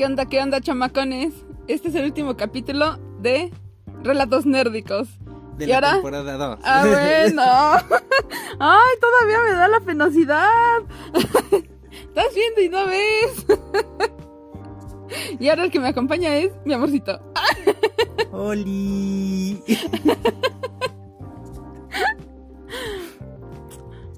[0.00, 1.34] ¿Qué onda, qué onda, chamacones?
[1.68, 3.52] Este es el último capítulo de
[4.02, 5.08] Relatos Nérdicos.
[5.58, 5.92] De ¿Y la ahora?
[5.92, 6.58] temporada 2.
[6.64, 7.42] Ah, bueno.
[8.60, 10.78] Ay, todavía me da la penosidad.
[11.92, 13.46] Estás viendo y no ves.
[15.38, 17.20] Y ahora el que me acompaña es mi amorcito.
[18.32, 19.62] ¡Oli!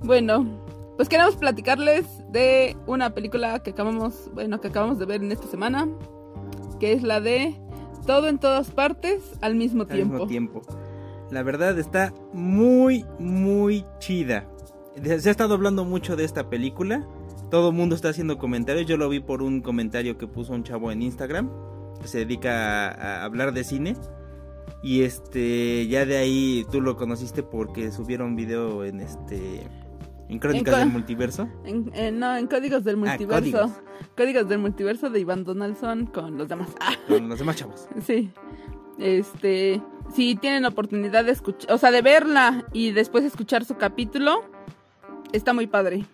[0.05, 0.62] Bueno,
[0.96, 5.46] pues queremos platicarles de una película que acabamos, bueno, que acabamos de ver en esta
[5.48, 5.88] semana,
[6.80, 7.55] que es la de
[8.06, 10.12] Todo en todas partes al mismo Al tiempo.
[10.14, 10.62] mismo tiempo.
[11.30, 14.47] La verdad está muy, muy chida.
[15.02, 17.06] Se ha estado hablando mucho de esta película.
[17.50, 18.86] Todo el mundo está haciendo comentarios.
[18.86, 21.48] Yo lo vi por un comentario que puso un chavo en Instagram.
[22.02, 23.97] Que se dedica a, a hablar de cine.
[24.83, 29.66] Y este, ya de ahí tú lo conociste porque subieron un video en este.
[30.32, 31.48] En Crónicas co- del Multiverso.
[31.64, 33.41] En- en- no, en Códigos del Ah, Multiverso.
[33.41, 33.70] Códigos.
[34.16, 36.69] Códigos del Multiverso de Iván Donaldson con los demás.
[36.80, 37.86] Ah, Con los demás chavos.
[38.06, 38.30] sí.
[38.98, 39.83] Este,
[40.14, 44.44] si tienen oportunidad de escuchar, o sea, de verla y después escuchar su capítulo,
[45.33, 46.05] está muy padre.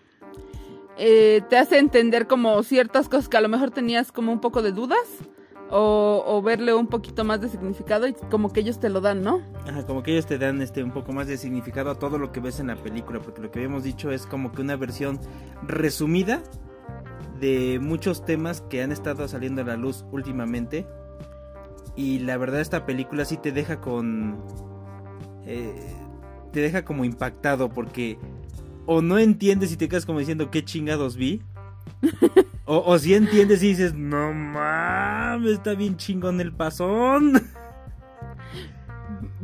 [0.96, 4.62] Eh, te hace entender como ciertas cosas que a lo mejor tenías como un poco
[4.62, 4.98] de dudas
[5.70, 9.22] o, o verle un poquito más de significado y como que ellos te lo dan,
[9.22, 9.42] ¿no?
[9.66, 12.32] Ajá, como que ellos te dan este un poco más de significado a todo lo
[12.32, 15.20] que ves en la película, porque lo que habíamos dicho es como que una versión
[15.62, 16.42] resumida
[17.40, 20.86] de muchos temas que han estado saliendo a la luz últimamente.
[21.96, 24.38] Y la verdad esta película sí te deja con
[25.44, 25.74] eh,
[26.52, 28.18] te deja como impactado porque
[28.86, 31.42] o no entiendes y te quedas como diciendo qué chingados vi.
[32.64, 34.32] o, o si entiendes y dices, no
[35.30, 37.32] mames, está bien chingón el pasón.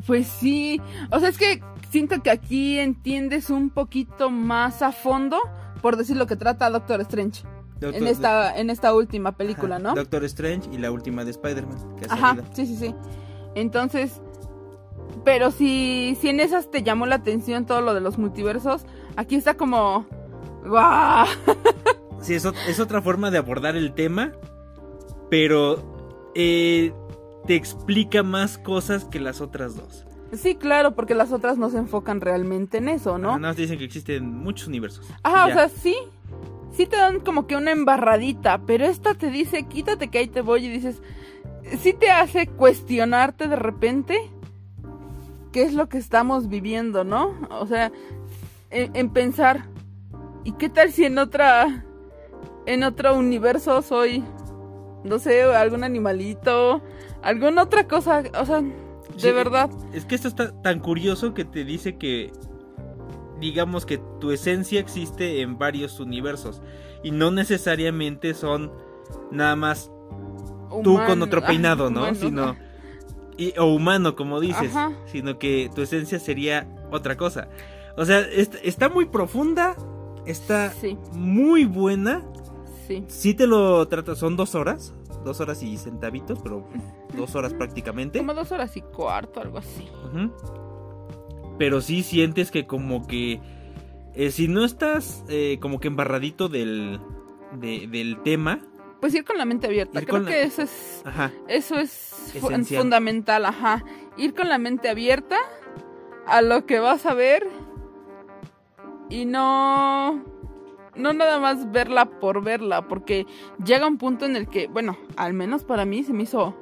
[0.06, 5.38] Pues sí, o sea, es que siento que aquí entiendes un poquito más a fondo,
[5.80, 7.42] por decir lo que trata Doctor Strange
[7.80, 9.94] en esta en esta última película, Ajá, ¿no?
[9.94, 11.78] Doctor Strange y la última de Spider-Man
[12.10, 12.94] Ajá, sí, sí, sí.
[13.54, 14.20] Entonces,
[15.24, 18.84] pero si, si en esas te llamó la atención todo lo de los multiversos,
[19.16, 20.06] aquí está como...
[20.66, 21.26] ¡Guau!
[22.20, 24.32] Sí, es otra forma de abordar el tema,
[25.30, 26.92] pero eh,
[27.46, 30.04] te explica más cosas que las otras dos.
[30.32, 33.28] Sí, claro, porque las otras no se enfocan realmente en eso, ¿no?
[33.28, 35.06] Nada más te dicen que existen muchos universos.
[35.22, 35.54] Ajá, o Ya.
[35.54, 35.94] sea, sí.
[36.72, 40.40] Sí te dan como que una embarradita, pero esta te dice, quítate que ahí te
[40.40, 41.00] voy y dices,
[41.78, 44.18] sí te hace cuestionarte de repente
[45.52, 47.32] qué es lo que estamos viviendo, ¿no?
[47.50, 47.92] O sea,
[48.70, 49.66] en, en pensar,
[50.42, 51.84] ¿y qué tal si en otra,
[52.66, 54.24] en otro universo soy,
[55.04, 56.82] no sé, algún animalito,
[57.22, 58.72] alguna otra cosa, o sea, de
[59.16, 59.70] Sí, verdad.
[59.92, 62.32] Es que esto está tan curioso que te dice que,
[63.40, 66.62] digamos que tu esencia existe en varios universos
[67.02, 68.72] y no necesariamente son
[69.30, 69.90] nada más
[70.82, 72.00] tú con otro ah, peinado, ¿no?
[72.00, 72.56] humano, Sino
[73.36, 74.92] y- o humano, como dices, Ajá.
[75.06, 77.48] sino que tu esencia sería otra cosa.
[77.96, 79.76] O sea, est- está muy profunda,
[80.26, 82.24] está Sí, muy buena.
[82.86, 83.04] Sí.
[83.08, 86.66] Sí te lo trata, son dos horas, dos horas y centavitos, pero
[87.16, 88.18] dos horas prácticamente.
[88.18, 89.88] Como dos horas y cuarto, algo así.
[91.58, 93.40] Pero sí sientes que como que
[94.14, 97.00] eh, si no estás eh, como que embarradito del,
[97.52, 98.60] de- del tema,
[99.00, 100.00] Pues ir con la mente abierta.
[100.02, 101.90] Creo la- que eso es, ajá, eso es
[102.40, 102.80] fu- Esencial.
[102.82, 103.84] fundamental, ajá.
[104.16, 105.36] Ir con la mente abierta
[106.26, 107.46] a lo que vas a ver
[109.10, 110.24] y no,
[110.96, 113.26] no nada más verla por verla, porque
[113.64, 116.54] llega un punto en el que, bueno, al menos para mí se me hizo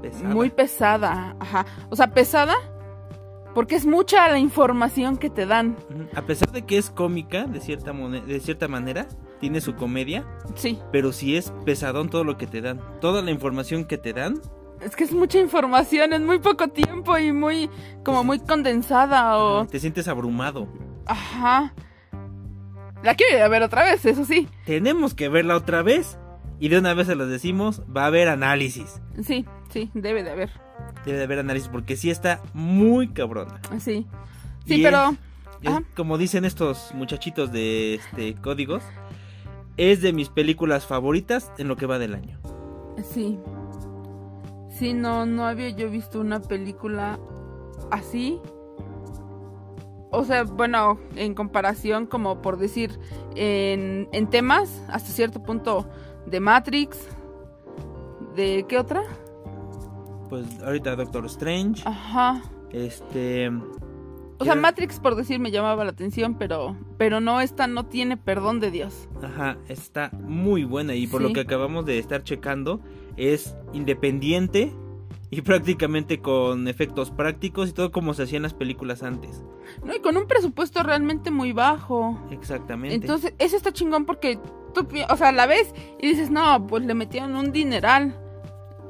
[0.00, 0.34] pesada.
[0.34, 1.66] muy pesada, ajá.
[1.90, 2.54] O sea, pesada
[3.54, 5.76] porque es mucha la información que te dan.
[6.14, 9.06] A pesar de que es cómica de cierta, de cierta manera,
[9.40, 10.24] tiene su comedia,
[10.54, 12.80] Sí, pero sí es pesadón todo lo que te dan.
[13.00, 14.40] Toda la información que te dan,
[14.80, 17.70] es que es mucha información en muy poco tiempo y muy,
[18.04, 19.66] como muy condensada o...
[19.66, 20.66] te sientes abrumado.
[21.06, 21.74] Ajá.
[23.02, 24.48] La quiero ir a ver otra vez, eso sí.
[24.66, 26.18] Tenemos que verla otra vez
[26.60, 29.00] y de una vez se los decimos, va a haber análisis.
[29.24, 30.50] Sí, sí, debe de haber.
[31.04, 33.60] Debe de haber análisis porque sí está muy cabrona.
[33.80, 34.06] Sí.
[34.66, 35.14] Sí, Y pero...
[35.62, 38.82] Es- como dicen estos muchachitos de este códigos,
[39.76, 42.38] es de mis películas favoritas en lo que va del año.
[43.12, 43.38] Sí.
[44.76, 47.18] Sí, no, no había yo visto una película
[47.90, 48.40] así.
[50.12, 52.98] O sea, bueno, en comparación, como por decir,
[53.34, 55.88] en, en temas, hasta cierto punto,
[56.26, 57.08] de Matrix.
[58.36, 59.02] ¿De qué otra?
[60.28, 62.42] Pues ahorita Doctor Strange, Ajá.
[62.70, 63.50] este,
[64.38, 68.16] O sea, Matrix por decir me llamaba la atención, pero pero no esta no tiene
[68.16, 69.08] perdón de Dios.
[69.22, 71.28] Ajá, está muy buena y por Sí.
[71.28, 72.80] lo que acabamos de estar checando
[73.18, 74.72] es independiente
[75.32, 79.42] y prácticamente con efectos prácticos y todo como se hacían las películas antes.
[79.82, 82.22] No, y con un presupuesto realmente muy bajo.
[82.30, 82.94] Exactamente.
[82.94, 84.38] Entonces, eso está chingón porque
[84.74, 88.14] tú, o sea, la ves y dices, "No, pues le metieron un dineral."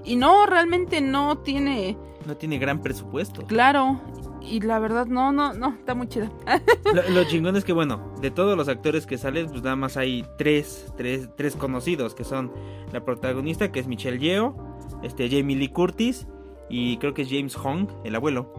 [0.04, 1.96] Y no, realmente no tiene,
[2.26, 3.46] no tiene gran presupuesto.
[3.46, 4.00] claro,
[4.44, 6.30] y la verdad no, no, no, está muy chida.
[6.94, 9.96] Lo, lo chingón es que, bueno, de todos los actores que salen, pues nada más
[9.96, 12.52] hay tres, tres, tres conocidos, que son
[12.92, 14.54] la protagonista, que es Michelle Yeoh,
[15.02, 16.26] este, Jamie Lee Curtis,
[16.68, 18.52] y creo que es James Hong, el abuelo.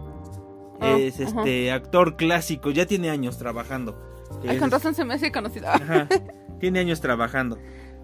[0.80, 3.96] Ah, es este actor clásico, ya tiene años trabajando.
[4.42, 5.74] Ay, Es- con razón se me hace conocida.
[5.74, 6.08] Ajá,
[6.58, 7.58] tiene años trabajando.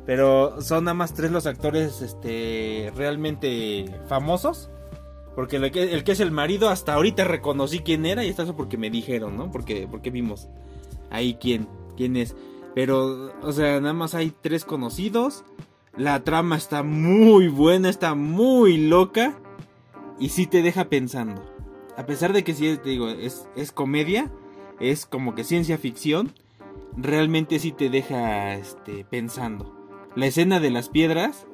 [0.06, 4.71] Pero son nada más tres los actores este, realmente famosos.
[5.35, 8.25] Porque el que, es el marido, hasta ahorita reconocí quién era.
[8.25, 9.50] Y está eso porque me dijeron, ¿no?
[9.50, 10.49] Porque, porque vimos
[11.11, 12.35] ahí quién, quién es.
[12.75, 15.44] Pero, o sea, nada más hay tres conocidos.
[15.97, 19.38] La trama está muy buena, está muy loca.
[20.19, 21.43] Y sí te deja pensando.
[21.97, 24.31] A pesar de que sí, te digo, es, es comedia.
[24.79, 26.33] Es como que ciencia ficción
[26.97, 29.75] realmente sí te deja este, pensando.
[30.15, 31.47] La escena de las piedras,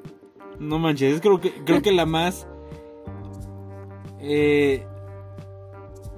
[0.58, 2.49] no manches, es creo que, creo que la más...
[4.21, 4.87] eh,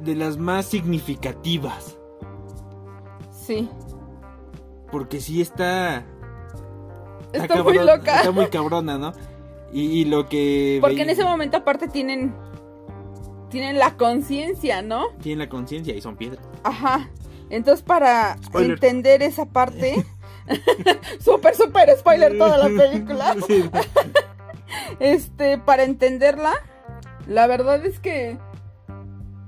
[0.00, 1.96] de las más significativas.
[3.32, 3.68] Sí.
[4.90, 6.04] Porque sí está...
[7.32, 8.16] Está muy cabrón- loca.
[8.16, 9.12] Está muy cabrona, ¿no?
[9.72, 10.78] Y, y lo que...
[10.80, 12.34] Porque en ese momento aparte tienen
[13.50, 15.08] tienen la conciencia, ¿no?
[15.22, 16.44] Tienen la conciencia y son piedras.
[16.64, 17.08] Ajá.
[17.50, 18.72] Entonces para Spoiler.
[18.72, 20.04] entender esa parte,
[21.20, 23.36] súper súper spoiler toda la película.
[23.46, 23.64] Sí.
[25.00, 26.52] Este, para entenderla,
[27.28, 28.38] la verdad es que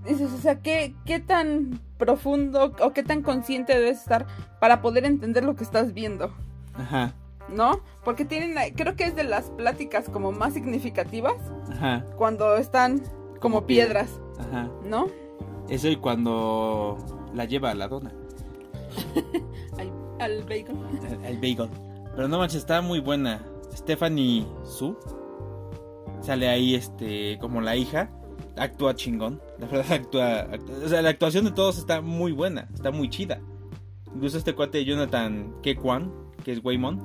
[0.06, 4.26] dices, o sea, qué qué tan profundo o qué tan consciente debes estar
[4.60, 6.32] para poder entender lo que estás viendo,
[6.74, 7.14] Ajá,
[7.48, 7.80] ¿no?
[8.04, 11.36] Porque tienen creo que es de las pláticas como más significativas
[11.72, 13.02] ajá, cuando están
[13.40, 14.70] como piedras, ajá.
[14.84, 15.08] ¿no?
[15.68, 16.98] Eso y cuando
[17.34, 18.12] la lleva a la dona.
[19.78, 20.76] Al, al bacon.
[21.24, 21.70] El, el bagel.
[22.14, 23.40] Pero no manches, está muy buena.
[23.72, 24.98] Stephanie Su
[26.22, 28.10] sale ahí este como la hija.
[28.56, 29.40] Actúa chingón.
[29.58, 30.48] La verdad actúa,
[30.84, 32.68] O sea, la actuación de todos está muy buena.
[32.74, 33.40] Está muy chida.
[34.14, 36.12] Incluso este cuate Jonathan Kekwan,
[36.44, 37.00] que es Waymon,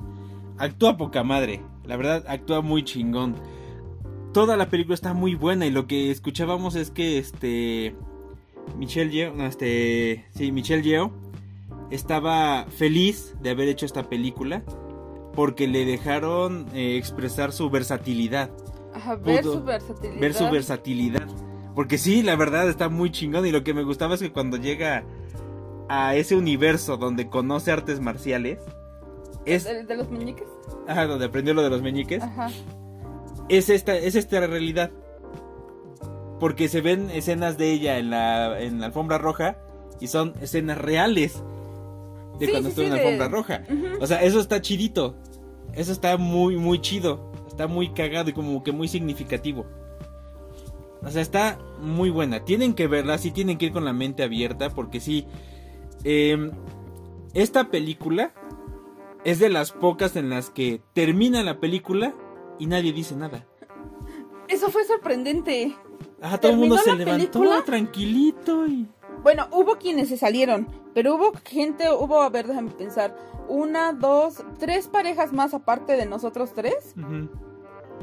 [0.58, 1.62] actúa poca madre.
[1.86, 3.36] La verdad, actúa muy chingón.
[4.34, 5.66] Toda la película está muy buena.
[5.66, 7.96] Y lo que escuchábamos es que este.
[8.78, 9.34] Michelle Yeoh.
[9.36, 10.26] No, este.
[10.32, 10.82] Sí, Michelle
[11.92, 14.64] estaba feliz de haber hecho esta película
[15.36, 18.50] porque le dejaron eh, expresar su versatilidad,
[18.96, 20.20] Ajá, ver Pudo su versatilidad.
[20.22, 21.28] ver su versatilidad.
[21.76, 24.56] Porque sí, la verdad está muy chingón y lo que me gustaba es que cuando
[24.58, 25.04] llega
[25.90, 28.60] a ese universo donde conoce artes marciales,
[29.46, 30.48] es ¿El de los meñiques?
[30.88, 32.50] ajá, donde aprendió lo de los meñiques, Ajá.
[33.50, 34.92] es esta es esta realidad.
[36.40, 39.58] Porque se ven escenas de ella en la, en la alfombra roja
[40.02, 41.42] y son escenas reales
[42.40, 43.64] de Sí, cuando sí, estuvo sí, en la de- alfombra roja.
[44.02, 45.16] O sea, eso está chidito.
[45.74, 47.32] Eso está muy, muy chido.
[47.56, 49.66] Está muy cagado y como que muy significativo.
[51.02, 52.44] O sea, está muy buena.
[52.44, 55.26] Tienen que verla, sí tienen que ir con la mente abierta porque sí.
[56.04, 56.52] em,
[57.34, 58.34] esta película
[59.24, 62.14] es de las pocas en las que termina la película
[62.60, 63.46] y nadie dice nada.
[64.50, 65.78] Eso fue sorprendente.
[66.22, 67.64] Ajá, todo el mundo se ¿Terminó la levantó película?
[67.66, 68.86] tranquilito y...
[69.24, 73.16] Bueno, hubo quienes se salieron, pero hubo gente, hubo, a ver, déjame pensar,
[73.48, 77.30] una, dos, tres parejas más aparte de nosotros tres Ujú.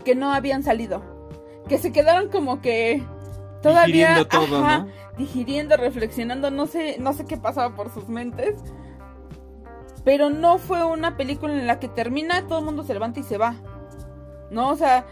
[0.05, 1.03] Que no habían salido.
[1.69, 3.03] Que se quedaron como que
[3.63, 4.89] todavía Digiriendo todo, ajá, ¿no?
[5.17, 8.57] digiriendo, reflexionando, no sé, no sé qué pasaba por sus mentes.
[10.05, 13.23] Pero no fue una película en la que termina, todo el mundo se levanta y
[13.23, 13.55] se va.
[14.51, 15.07] No, o sea,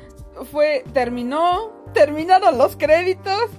[0.51, 3.51] fue, terminó, terminaron los créditos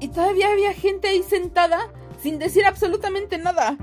[0.00, 1.88] y todavía había gente ahí sentada
[2.20, 3.76] sin decir absolutamente nada.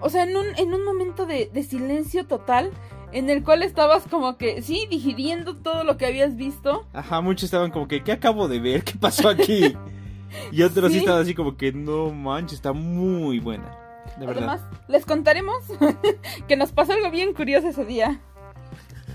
[0.00, 2.72] O sea, en un, en un momento de, de silencio total
[3.12, 6.86] en el cual estabas como que, sí, digiriendo todo lo que habías visto.
[6.92, 8.84] Ajá, muchos estaban como que, ¿qué acabo de ver?
[8.84, 9.74] ¿Qué pasó aquí?
[10.52, 10.98] y otros sí.
[10.98, 13.76] Estaban así como que, no manches, está muy buena.
[14.18, 14.48] De verdad.
[14.48, 15.56] Además, les contaremos
[16.48, 18.20] que nos pasó algo bien curioso ese día.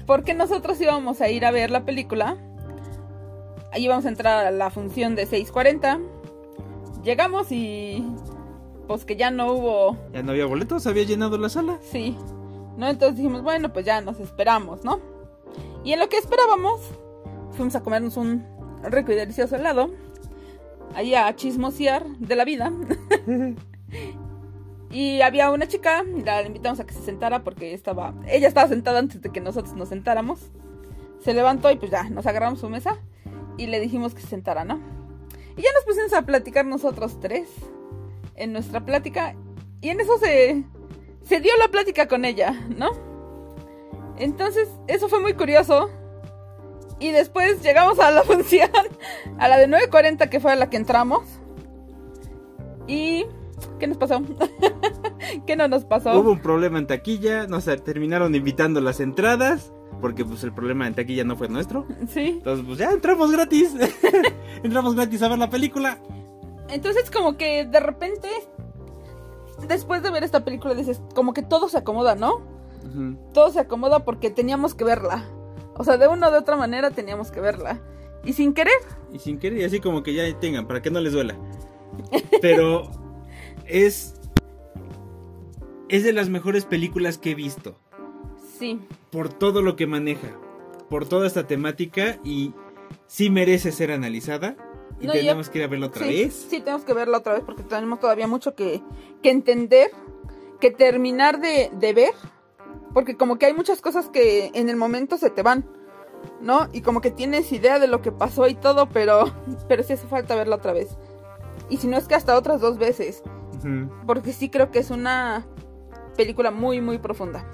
[0.06, 2.38] Porque nosotros íbamos a ir a ver la película.
[3.72, 6.00] Ahí íbamos a entrar a la función de 6.40.
[7.04, 8.06] Llegamos y...
[8.88, 9.98] Pues que ya no hubo...
[10.14, 11.80] Ya no había boletos, había llenado la sala.
[11.82, 12.16] Sí.
[12.78, 12.88] ¿No?
[12.88, 15.00] Entonces dijimos, bueno, pues ya nos esperamos, ¿no?
[15.84, 16.82] Y en lo que esperábamos,
[17.52, 18.46] fuimos a comernos un
[18.84, 19.92] rico y delicioso helado.
[20.94, 22.72] ahí a chismosear de la vida.
[24.92, 29.00] y había una chica, la invitamos a que se sentara porque estaba, ella estaba sentada
[29.00, 30.52] antes de que nosotros nos sentáramos.
[31.20, 32.98] Se levantó y pues ya, nos agarramos su mesa
[33.58, 34.80] y le dijimos que se sentara, ¿no?
[35.58, 37.48] Y ya nos pusimos a platicar nosotros tres
[38.36, 39.36] en nuestra plática
[39.82, 40.66] y en eso se,
[41.26, 42.92] se dio la plática con ella, ¿no?
[44.18, 45.90] Entonces, eso fue muy curioso.
[47.00, 48.70] Y después llegamos a la función,
[49.38, 51.24] a la de 9.40 que fue a la que entramos.
[52.88, 53.26] Y...
[53.80, 54.22] ¿Qué nos pasó?
[55.48, 56.18] ¿Qué no nos pasó?
[56.20, 60.94] Hubo un problema en taquilla, nos terminaron invitando las entradas, porque pues el problema en
[60.94, 61.86] taquilla no fue nuestro.
[62.10, 62.36] Sí.
[62.38, 63.74] Entonces pues ya entramos gratis.
[64.64, 66.00] entramos gratis a ver la película.
[66.70, 68.30] Entonces como que de repente,
[69.68, 72.42] después de ver esta película dices, como que todo se acomoda, ¿no?
[73.34, 75.26] Todo se acomoda porque teníamos que verla.
[75.76, 77.82] O sea, de una o de otra manera teníamos que verla.
[78.24, 78.74] Y sin querer,
[79.12, 81.36] Y sin querer, y así como que ya tengan, para que no les duela.
[82.42, 82.90] Pero
[83.66, 84.14] es.
[85.90, 87.76] Es de las mejores películas que he visto.
[88.58, 88.80] sí.
[89.12, 90.30] Por todo lo que maneja.
[90.90, 92.20] Por toda esta temática.
[92.24, 92.54] Y
[93.08, 94.56] sí merece ser analizada.
[95.00, 96.48] Y No, tenemos que ir a verla otra sí, vez.
[96.50, 98.82] Sí, tenemos que verla otra vez porque tenemos todavía mucho que,
[99.22, 99.92] que entender,
[100.60, 102.14] que terminar de, de ver.
[102.94, 105.66] Porque como que hay muchas cosas que en el momento se te van,
[106.40, 106.70] ¿no?
[106.72, 109.34] Y como que tienes idea de lo que pasó y todo, pero,
[109.68, 110.98] pero sí hace falta verla otra vez.
[111.70, 113.24] Y si no es que hasta otras dos veces.
[114.06, 115.48] Porque sí creo que es una
[116.16, 117.50] película muy, muy profunda.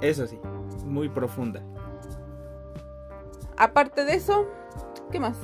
[0.00, 0.38] Eso sí.
[0.86, 1.60] Muy profunda.
[3.56, 4.46] Aparte de eso,
[5.10, 5.36] ¿qué más?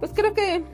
[0.00, 0.64] Pues creo que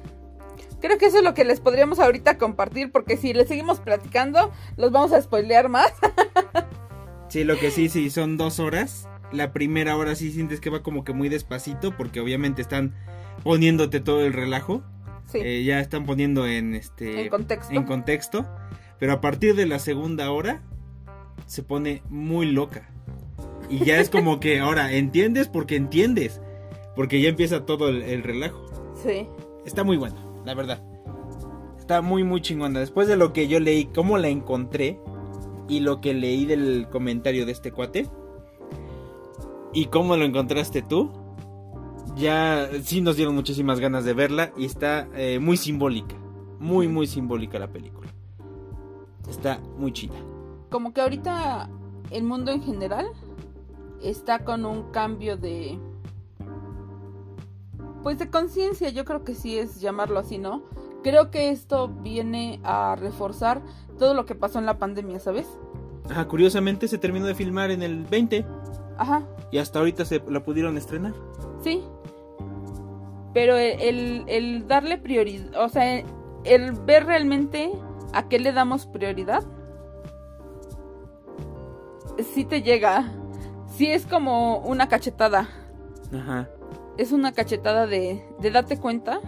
[0.80, 4.52] creo que eso es lo que les podríamos ahorita compartir porque si les seguimos platicando
[4.76, 5.92] los vamos a spoilear más.
[7.28, 9.08] Sí, lo que sí, sí, son dos horas.
[9.32, 12.94] La primera hora sí sientes que va como que muy despacito, porque obviamente están
[13.42, 14.82] poniéndote todo el relajo.
[15.26, 15.40] Sí.
[15.42, 17.74] Eh, ya están poniendo en este En contexto.
[17.74, 18.46] en contexto.
[19.00, 20.62] Pero a partir de la segunda hora
[21.46, 22.88] se pone muy loca.
[23.68, 26.40] Y ya es como que ahora entiendes porque entiendes.
[26.94, 28.65] Porque ya empieza todo el, el relajo.
[29.02, 29.28] Sí.
[29.64, 30.82] Está muy buena, la verdad.
[31.78, 32.80] Está muy, muy chingona.
[32.80, 35.00] Después de lo que yo leí, cómo la encontré
[35.68, 38.08] y lo que leí del comentario de este cuate
[39.72, 41.12] y cómo lo encontraste tú,
[42.16, 46.16] ya sí nos dieron muchísimas ganas de verla y está eh, muy simbólica.
[46.58, 48.08] Muy, muy simbólica la película.
[49.28, 50.14] Está muy chida.
[50.70, 51.68] Como que ahorita
[52.10, 53.06] el mundo en general
[54.02, 55.78] está con un cambio de
[58.06, 60.62] pues de conciencia, yo creo que sí es llamarlo así, ¿no?
[61.02, 63.62] Creo que esto viene a reforzar
[63.98, 65.48] todo lo que pasó en la pandemia, ¿sabes?
[66.08, 68.46] Ajá, curiosamente se terminó de filmar en el 20
[68.96, 71.14] Ajá, y hasta ahorita se la pudieron estrenar.
[71.64, 71.82] Sí.
[73.34, 76.04] Pero el, el- el darle prioridad, o sea,
[76.44, 77.72] el ver realmente
[78.12, 79.42] a qué le damos prioridad,
[82.34, 83.12] sí te llega.
[83.66, 85.48] Sí es como una cachetada.
[86.16, 86.48] Ajá.
[86.98, 89.20] Es una cachetada de, de date cuenta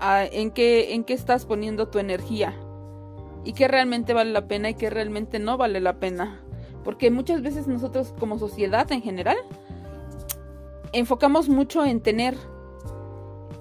[0.00, 2.54] a- en, qué, en qué estás poniendo tu energía.
[3.44, 6.40] Y qué realmente vale la pena y qué realmente no vale la pena.
[6.84, 9.36] Porque muchas veces nosotros como sociedad en general
[10.92, 12.36] enfocamos mucho en tener,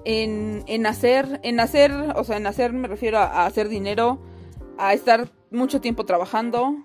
[0.05, 4.19] en, en hacer, en hacer, o sea, en hacer me refiero a, a hacer dinero,
[4.77, 6.75] a estar mucho tiempo trabajando.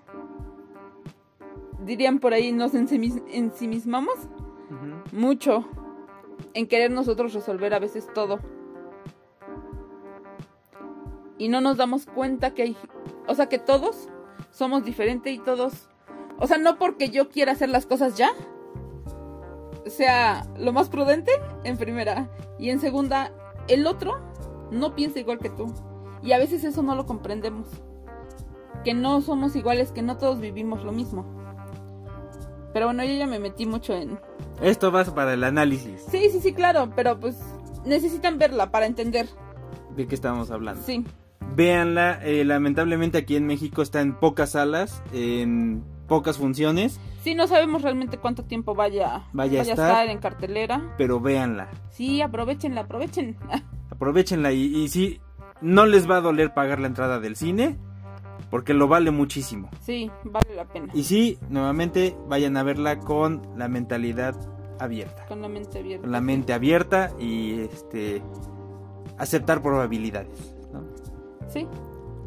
[1.83, 4.15] Dirían por ahí, nos ensimis- ensimismamos
[5.11, 5.65] mucho
[6.57, 8.39] en querer nosotros resolver a veces todo.
[11.37, 12.77] Y no nos damos cuenta que hay,
[13.27, 14.09] o sea, que todos
[14.49, 15.87] somos diferentes y todos,
[16.39, 18.31] o sea, no porque yo quiera hacer las cosas ya,
[19.85, 21.31] sea lo más prudente
[21.63, 23.31] en primera y en segunda,
[23.67, 24.19] el otro
[24.71, 25.71] no piensa igual que tú.
[26.23, 27.67] Y a veces eso no lo comprendemos.
[28.83, 31.23] Que no somos iguales, que no todos vivimos lo mismo.
[32.77, 34.19] Pero bueno, yo ya me metí mucho en,
[34.61, 37.35] Esto va para el análisis Sí, sí, sí, claro, pero pues
[37.87, 39.27] necesitan verla para entender.
[39.95, 40.83] de qué estábamos hablando.
[40.85, 41.03] Sí,
[41.55, 47.47] Véanla, eh, lamentablemente aquí en México está en pocas salas, en pocas funciones, sí, no
[47.47, 49.89] sabemos realmente cuánto tiempo vaya, Vaya a a estar.
[49.89, 50.93] estar en cartelera.
[50.99, 51.69] pero véanla.
[51.89, 53.37] Sí, aprovechenla, aprovechen.
[53.89, 55.19] Aprovechenla y, y sí,
[55.61, 57.79] no les va a doler pagar la entrada del cine,
[58.49, 59.69] porque lo vale muchísimo.
[59.81, 60.87] Sí, vale la pena.
[60.93, 64.35] Y sí, nuevamente vayan a verla con la mentalidad
[64.79, 65.25] abierta.
[65.25, 66.01] Con la mente abierta.
[66.03, 68.21] Con la mente abierta y este
[69.17, 70.55] aceptar probabilidades.
[70.71, 70.83] ¿no?
[71.49, 71.67] Sí,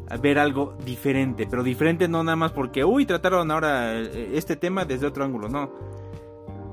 [0.09, 4.57] a ver algo diferente, pero diferente no nada más porque, uy, trataron ahora eh, este
[4.57, 5.71] tema desde otro ángulo, no.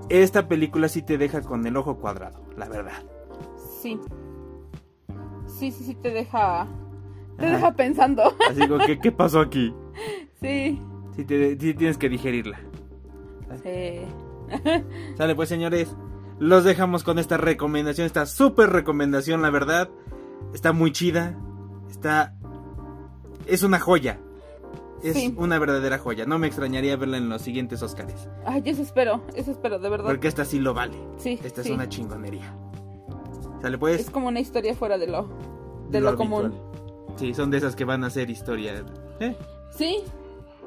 [0.09, 3.05] Esta película sí te deja con el ojo cuadrado, la verdad.
[3.81, 4.01] sí.
[5.47, 6.67] sí, sí, sí te deja.
[7.39, 7.55] Te Ajá.
[7.57, 8.23] deja pensando.
[8.51, 9.73] Así como, ¿qué, qué pasó aquí?
[10.41, 10.81] sí.
[11.17, 12.61] Sí, te- sí tienes que digerirla.
[13.63, 14.01] Sí.
[15.17, 15.95] Sale pues señores,
[16.39, 19.91] los dejamos con esta recomendación, esta súper recomendación, la verdad.
[20.55, 21.37] Está muy chida,
[21.91, 22.35] está...
[23.47, 24.21] Es una joya.
[25.03, 25.35] Es Sí.
[25.37, 26.25] una verdadera joya.
[26.27, 28.29] No me extrañaría verla en los siguientes Oscars.
[28.47, 30.07] Ay, eso espero, eso espero, de verdad.
[30.07, 30.97] Porque esta sí lo vale.
[31.19, 31.39] Sí.
[31.43, 31.71] Esta sí.
[31.71, 32.55] es una chingonería.
[33.61, 34.01] Sale pues...
[34.01, 35.29] Es como una historia fuera de lo,
[35.91, 36.47] de lo, común.
[36.47, 36.65] habitual.
[37.19, 38.85] Sí, son de esas que van a hacer historia.
[39.21, 39.35] ¿eh?
[39.71, 39.99] Sí,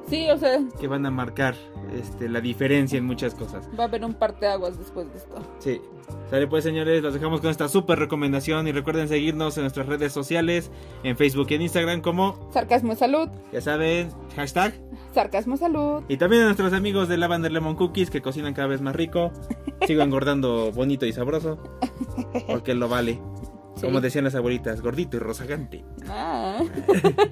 [0.06, 1.54] sí, o sea, Que van a marcar
[1.94, 3.68] este, la diferencia en muchas cosas.
[3.78, 5.34] va a haber un parteaguas después de esto.
[5.58, 5.80] Sí.
[6.28, 10.12] Sale pues señores, los dejamos con esta súper recomendación y recuerden seguirnos en nuestras redes
[10.12, 10.70] sociales,
[11.04, 14.74] en Facebook y en Instagram como, Sarcasmo salud, ya saben, hashtag.
[15.14, 16.02] sarcasmo salud.
[16.08, 19.30] Y también a nuestros amigos de Lavender Lemon Cookies que cocinan cada vez más rico.
[19.86, 21.58] Sigo engordando bonito y sabroso.
[22.46, 23.20] Porque lo vale.
[23.82, 23.86] Sí.
[23.88, 25.84] Como decían las abuelitas, gordito y rozagante.
[26.08, 26.60] Ah,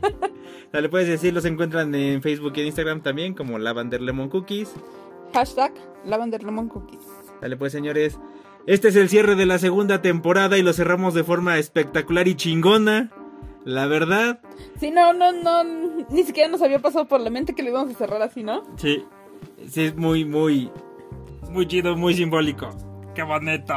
[0.72, 4.72] Dale puedes decir, los encuentran en Facebook y en Instagram también como Lavender Lemon Cookies.
[5.32, 5.72] hashtag
[6.04, 7.00] Lavender Lemon Cookies.
[7.40, 8.18] Dale pues señores,
[8.66, 12.34] este es el cierre de la segunda temporada y lo cerramos de forma espectacular y
[12.34, 13.10] chingona.
[13.64, 14.40] La verdad,
[14.78, 15.62] Sí, no, no, no,
[16.08, 18.62] ni siquiera nos había pasado por la mente que lo íbamos a cerrar así, ¿no?
[18.76, 19.04] sí,
[19.68, 20.70] sí es muy, muy,
[21.50, 22.70] muy chido, muy simbólico.
[23.14, 23.74] Qué bonito.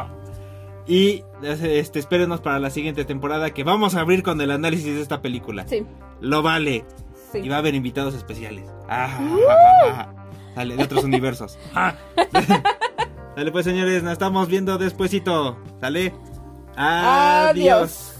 [0.85, 5.01] Y este, espérenos para la siguiente temporada que vamos a abrir con el análisis de
[5.01, 5.65] esta película.
[5.67, 5.85] Sí,
[6.19, 6.85] Lo vale.
[7.31, 7.39] sí.
[7.39, 8.65] Y va a haber invitados especiales.
[8.89, 10.25] Ah, ah, ah, ah.
[10.55, 11.57] Dale, de otros universos.
[11.75, 11.95] Ah.
[13.35, 15.57] Dale pues señores, nos estamos viendo despuesito.
[15.81, 16.13] ¿Sale?
[16.75, 17.49] Adiós.
[17.49, 18.12] Adiós.